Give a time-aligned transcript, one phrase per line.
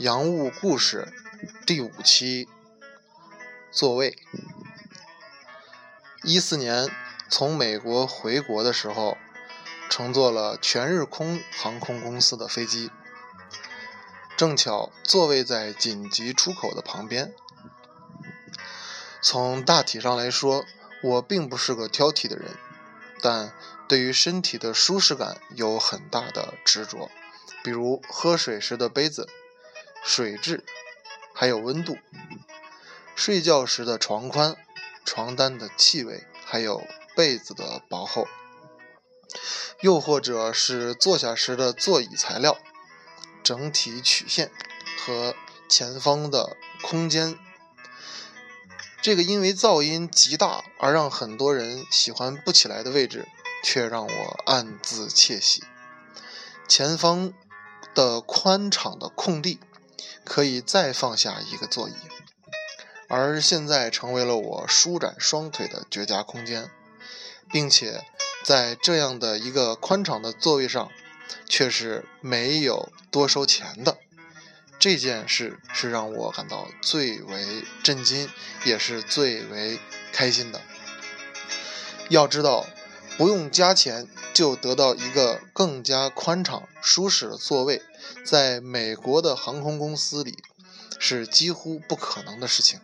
[0.00, 1.12] 洋务故事
[1.66, 2.48] 第五期
[3.70, 4.16] 座位。
[6.22, 6.88] 一四年
[7.28, 9.18] 从美国回国的时候，
[9.90, 12.90] 乘坐了全日空航空公司的飞机，
[14.38, 17.34] 正巧座位在紧急出口的旁边。
[19.20, 20.64] 从大体上来说，
[21.02, 22.56] 我并不是个挑剔的人，
[23.20, 23.52] 但
[23.86, 27.10] 对于身体的舒适感有很大的执着，
[27.62, 29.28] 比如喝水时的杯子、
[30.02, 30.64] 水质，
[31.34, 31.94] 还有温度；
[33.14, 34.56] 睡觉时的床宽、
[35.04, 38.24] 床单的气味，还有被子的薄厚；
[39.80, 42.58] 又或者是坐下时的座椅材料、
[43.42, 44.50] 整体曲线
[44.98, 45.34] 和
[45.68, 47.38] 前方的空间。
[49.02, 53.28] 这个因为噪音极大而让很多人喜欢不起来的位置，
[53.64, 55.62] 却让我暗自窃喜。
[56.68, 57.32] 前方
[57.94, 59.58] 的宽敞的空地，
[60.24, 61.94] 可以再放下一个座椅，
[63.08, 66.70] 而现在成为了我舒展双腿的绝佳空间，
[67.50, 68.04] 并且
[68.44, 70.90] 在这样的一个宽敞的座位上，
[71.48, 73.98] 却是没有多收钱的。
[74.78, 78.30] 这件事是让我感到最为震惊，
[78.64, 79.78] 也是最为
[80.12, 80.62] 开心的。
[82.08, 82.66] 要知道，
[83.20, 87.82] 不用加钱就得到一个更加宽敞、舒适的座位，
[88.24, 90.42] 在美国的航空公司里
[90.98, 92.80] 是几乎不可能的事情。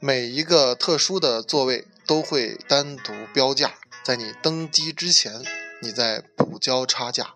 [0.00, 5.44] 每一个特殊的座位都会单独标价，在你登机之前，
[5.82, 7.34] 你再补交差价。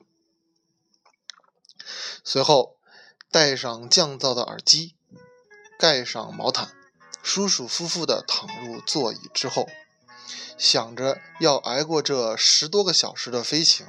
[2.24, 2.78] 随后。
[3.30, 4.94] 戴上降噪的耳机，
[5.78, 6.72] 盖上毛毯，
[7.22, 9.68] 舒舒服服地躺入座椅之后，
[10.56, 13.86] 想着要挨过这十多个小时的飞行，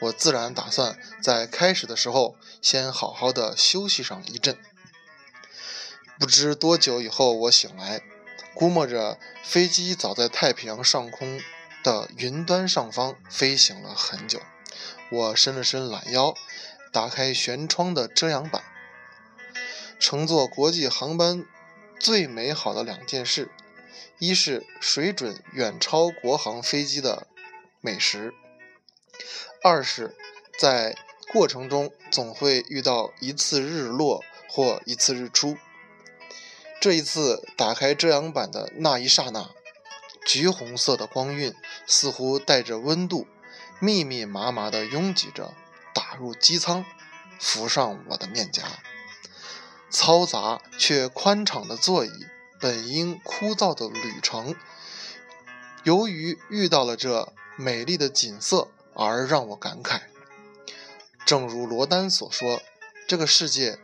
[0.00, 4.58] 我自然打算在开始的时候先好好的休息上一阵。
[6.18, 8.02] 不知多久以后，我醒来，
[8.54, 11.40] 估摸着飞机早在太平洋上空
[11.82, 14.40] 的云端上方飞行了很久。
[15.10, 16.34] 我伸了伸懒腰。
[16.92, 18.64] 打开舷窗的遮阳板。
[20.00, 21.46] 乘坐国际航班
[22.00, 23.48] 最美好的两件事，
[24.18, 27.26] 一是水准远超国航飞机的
[27.80, 28.34] 美食，
[29.62, 30.16] 二是
[30.58, 30.96] 在
[31.32, 35.56] 过程中总会遇到一次日落或一次日出。
[36.80, 39.50] 这一次打开遮阳板的那一刹那，
[40.24, 41.54] 橘红色的光晕
[41.86, 43.26] 似乎带着温度，
[43.78, 45.54] 密密麻麻地拥挤着。
[45.92, 46.84] 打入机舱，
[47.40, 48.62] 浮上我的面颊。
[49.90, 52.26] 嘈杂却宽敞的座椅，
[52.60, 54.54] 本应枯燥的旅程
[55.82, 60.02] 由于遇到了这美丽的景色而让我感慨。
[61.24, 62.60] 正如罗丹所说
[63.08, 63.78] 这个世界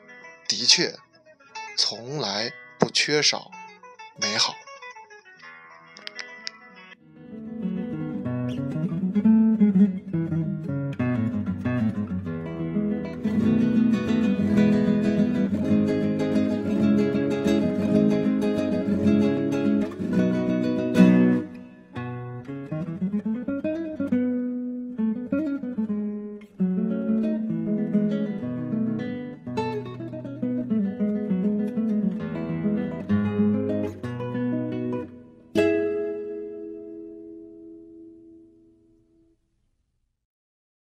[0.47, 0.95] 的确
[1.77, 3.51] 从来不缺少
[4.21, 4.55] 美好。